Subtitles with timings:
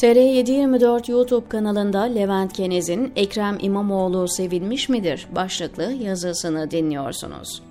[0.00, 7.62] TR724 YouTube kanalında Levent Kenez'in Ekrem İmamoğlu sevilmiş midir başlıklı yazısını dinliyorsunuz.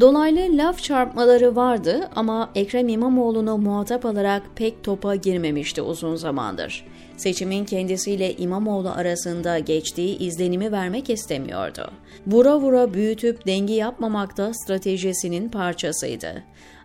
[0.00, 6.86] Dolaylı laf çarpmaları vardı ama Ekrem İmamoğlu'nu muhatap alarak pek topa girmemişti uzun zamandır.
[7.16, 11.90] Seçimin kendisiyle İmamoğlu arasında geçtiği izlenimi vermek istemiyordu.
[12.26, 16.42] Vura vura büyütüp dengi yapmamak da stratejisinin parçasıydı.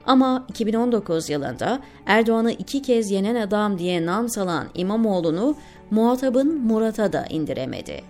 [0.08, 5.56] Ama 2019 yılında Erdoğan'ı iki kez yenen adam diye nam salan İmamoğlu'nu
[5.92, 8.02] muhatabın Murat'a da indiremedi.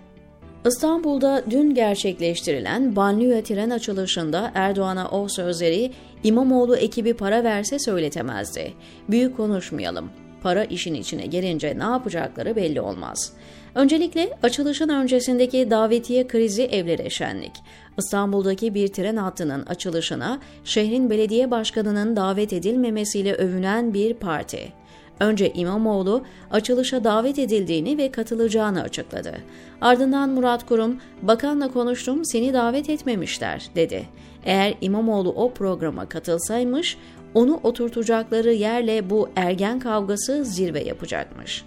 [0.66, 5.92] İstanbul'da dün gerçekleştirilen banliyö tren açılışında Erdoğan'a o sözleri
[6.22, 8.74] İmamoğlu ekibi para verse söyletemezdi.
[9.08, 10.10] Büyük konuşmayalım.
[10.42, 13.32] Para işin içine gelince ne yapacakları belli olmaz.
[13.74, 17.52] Öncelikle açılışın öncesindeki davetiye krizi evlere şenlik.
[17.98, 24.72] İstanbul'daki bir tren hattının açılışına şehrin belediye başkanının davet edilmemesiyle övünen bir parti.
[25.20, 29.34] Önce İmamoğlu açılışa davet edildiğini ve katılacağını açıkladı.
[29.80, 34.06] Ardından Murat Kurum, "Bakanla konuştum, seni davet etmemişler." dedi.
[34.44, 36.96] Eğer İmamoğlu o programa katılsaymış,
[37.38, 41.64] onu oturtacakları yerle bu ergen kavgası zirve yapacakmış.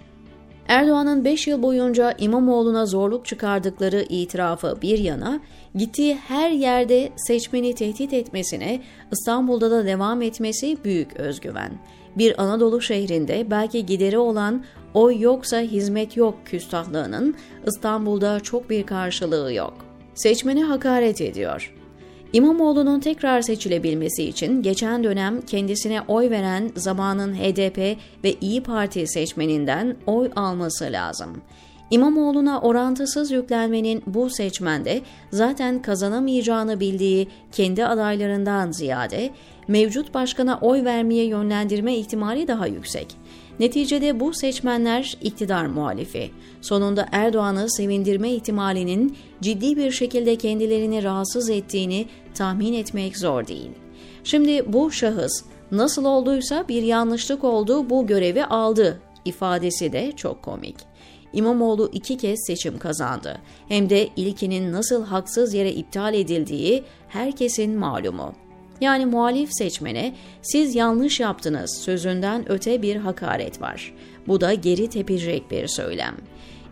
[0.68, 5.40] Erdoğan'ın 5 yıl boyunca İmamoğlu'na zorluk çıkardıkları itirafı bir yana,
[5.74, 8.80] gittiği her yerde seçmeni tehdit etmesine,
[9.12, 11.72] İstanbul'da da devam etmesi büyük özgüven.
[12.16, 17.34] Bir Anadolu şehrinde belki gideri olan oy yoksa hizmet yok küstahlığının
[17.66, 19.74] İstanbul'da çok bir karşılığı yok.
[20.14, 21.81] Seçmeni hakaret ediyor.
[22.32, 29.96] İmamoğlu'nun tekrar seçilebilmesi için geçen dönem kendisine oy veren zamanın HDP ve İyi Parti seçmeninden
[30.06, 31.42] oy alması lazım.
[31.90, 39.30] İmamoğlu'na orantısız yüklenmenin bu seçmende zaten kazanamayacağını bildiği kendi adaylarından ziyade
[39.68, 43.16] mevcut başkana oy vermeye yönlendirme ihtimali daha yüksek.
[43.60, 46.30] Neticede bu seçmenler iktidar muhalifi.
[46.60, 53.70] Sonunda Erdoğan'ı sevindirme ihtimalinin ciddi bir şekilde kendilerini rahatsız ettiğini tahmin etmek zor değil.
[54.24, 60.76] Şimdi bu şahıs nasıl olduysa bir yanlışlık oldu bu görevi aldı ifadesi de çok komik.
[61.32, 63.38] İmamoğlu iki kez seçim kazandı.
[63.68, 68.34] Hem de ilkinin nasıl haksız yere iptal edildiği herkesin malumu.
[68.80, 73.94] Yani muhalif seçmene siz yanlış yaptınız sözünden öte bir hakaret var.
[74.26, 76.16] Bu da geri tepecek bir söylem.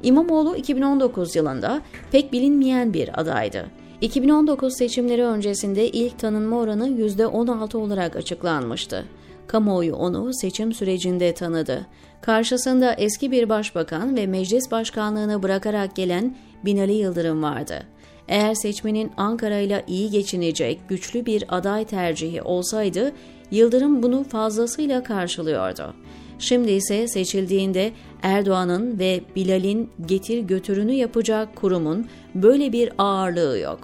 [0.02, 1.82] İmamoğlu 2019 yılında
[2.12, 3.66] pek bilinmeyen bir adaydı.
[4.00, 9.04] 2019 seçimleri öncesinde ilk tanınma oranı %16 olarak açıklanmıştı.
[9.46, 11.86] Kamuoyu onu seçim sürecinde tanıdı.
[12.20, 17.82] Karşısında eski bir başbakan ve meclis başkanlığını bırakarak gelen Binali Yıldırım vardı.
[18.28, 23.12] Eğer seçmenin Ankara ile iyi geçinecek güçlü bir aday tercihi olsaydı
[23.50, 25.94] Yıldırım bunu fazlasıyla karşılıyordu.
[26.40, 27.92] Şimdi ise seçildiğinde
[28.22, 33.78] Erdoğan'ın ve Bilal'in getir götürünü yapacak kurumun böyle bir ağırlığı yok.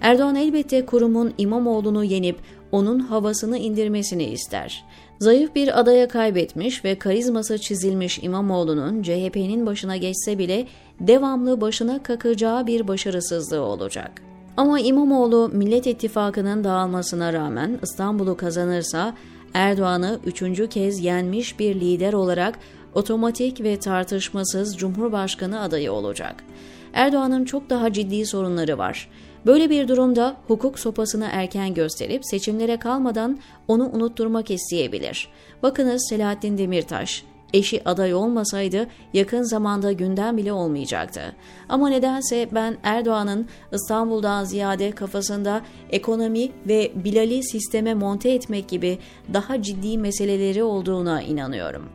[0.00, 2.36] Erdoğan elbette kurumun İmamoğlu'nu yenip
[2.72, 4.84] onun havasını indirmesini ister.
[5.18, 10.66] Zayıf bir adaya kaybetmiş ve karizması çizilmiş İmamoğlu'nun CHP'nin başına geçse bile
[11.00, 14.22] devamlı başına kakacağı bir başarısızlığı olacak.
[14.56, 19.14] Ama İmamoğlu Millet İttifakı'nın dağılmasına rağmen İstanbul'u kazanırsa
[19.54, 22.58] Erdoğan'ı üçüncü kez yenmiş bir lider olarak
[22.94, 26.44] otomatik ve tartışmasız Cumhurbaşkanı adayı olacak.
[26.92, 29.08] Erdoğan'ın çok daha ciddi sorunları var.
[29.46, 35.28] Böyle bir durumda hukuk sopasını erken gösterip seçimlere kalmadan onu unutturmak isteyebilir.
[35.62, 41.20] Bakınız Selahattin Demirtaş, eşi aday olmasaydı yakın zamanda gündem bile olmayacaktı.
[41.68, 48.98] Ama nedense ben Erdoğan'ın İstanbul'dan ziyade kafasında ekonomi ve Bilal'i sisteme monte etmek gibi
[49.34, 51.88] daha ciddi meseleleri olduğuna inanıyorum.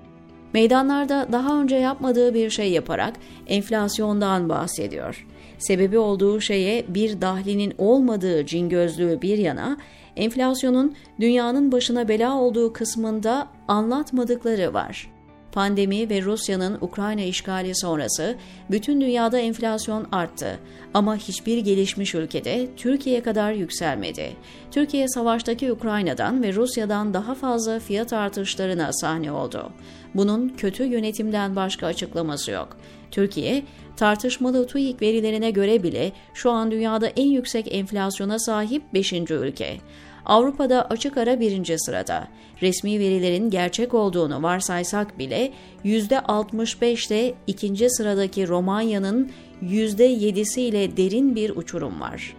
[0.54, 3.14] Meydanlarda daha önce yapmadığı bir şey yaparak
[3.48, 5.26] enflasyondan bahsediyor.
[5.58, 9.78] Sebebi olduğu şeye bir dahlinin olmadığı cingözlüğü bir yana,
[10.16, 15.15] enflasyonun dünyanın başına bela olduğu kısmında anlatmadıkları var.
[15.55, 18.35] Pandemi ve Rusya'nın Ukrayna işgali sonrası
[18.72, 20.59] bütün dünyada enflasyon arttı
[20.93, 24.31] ama hiçbir gelişmiş ülkede Türkiye kadar yükselmedi.
[24.72, 29.72] Türkiye savaştaki Ukrayna'dan ve Rusya'dan daha fazla fiyat artışlarına sahne oldu.
[30.16, 32.78] Bunun kötü yönetimden başka açıklaması yok.
[33.11, 33.63] Türkiye,
[33.97, 39.13] tartışmalı TÜİK verilerine göre bile şu an dünyada en yüksek enflasyona sahip 5.
[39.13, 39.78] ülke.
[40.26, 42.28] Avrupa'da açık ara birinci sırada.
[42.62, 45.52] Resmi verilerin gerçek olduğunu varsaysak bile
[45.86, 49.32] %65'te ikinci sıradaki Romanya'nın
[49.64, 52.36] %7'siyle derin bir uçurum var.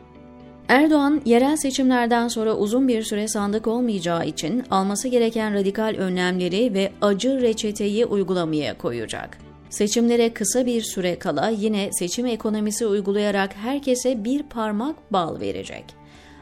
[0.69, 6.93] Erdoğan, yerel seçimlerden sonra uzun bir süre sandık olmayacağı için alması gereken radikal önlemleri ve
[7.01, 9.39] acı reçeteyi uygulamaya koyacak.
[9.71, 15.85] Seçimlere kısa bir süre kala yine seçim ekonomisi uygulayarak herkese bir parmak bal verecek.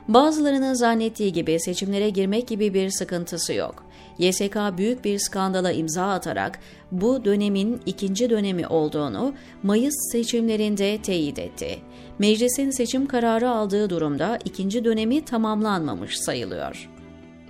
[0.09, 3.85] Bazılarının zannettiği gibi seçimlere girmek gibi bir sıkıntısı yok.
[4.19, 6.59] YSK büyük bir skandala imza atarak
[6.93, 11.79] bu dönemin ikinci dönemi olduğunu Mayıs seçimlerinde teyit etti.
[12.19, 16.91] Meclisin seçim kararı aldığı durumda ikinci dönemi tamamlanmamış sayılıyor.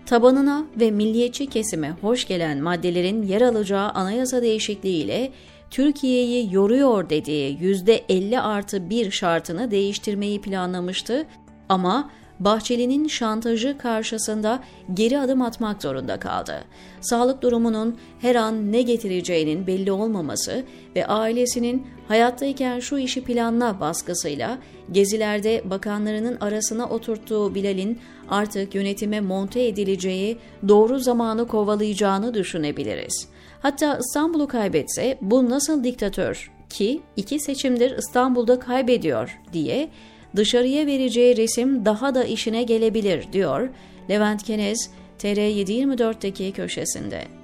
[0.07, 5.33] Tabanına ve milliyetçi kesime hoş gelen maddelerin yer alacağı anayasa değişikliğiyle
[5.71, 11.27] Türkiye'yi yoruyor dediği %50 artı 1 şartını değiştirmeyi planlamıştı
[11.69, 12.11] ama
[12.41, 14.63] Bahçeli'nin şantajı karşısında
[14.95, 16.65] geri adım atmak zorunda kaldı.
[17.01, 20.65] Sağlık durumunun her an ne getireceğinin belli olmaması
[20.97, 24.59] ve ailesinin hayattayken şu işi planla baskısıyla
[24.93, 27.99] gezilerde bakanlarının arasına oturttuğu Bilal'in
[28.29, 30.39] artık yönetime monte edileceği
[30.69, 33.29] doğru zamanı kovalayacağını düşünebiliriz.
[33.61, 39.91] Hatta İstanbul'u kaybetse bu nasıl diktatör ki iki seçimdir İstanbul'da kaybediyor diye
[40.37, 43.69] dışarıya vereceği resim daha da işine gelebilir diyor
[44.11, 47.44] Levent Kenez TR724'deki köşesinde.